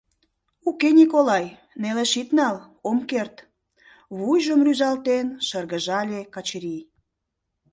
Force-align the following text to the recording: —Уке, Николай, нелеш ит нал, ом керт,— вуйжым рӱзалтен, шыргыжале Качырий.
—Уке, 0.67 0.89
Николай, 0.99 1.45
нелеш 1.81 2.11
ит 2.21 2.29
нал, 2.37 2.55
ом 2.89 2.97
керт,— 3.09 3.35
вуйжым 4.17 4.59
рӱзалтен, 4.65 5.27
шыргыжале 5.47 6.21
Качырий. 6.33 6.83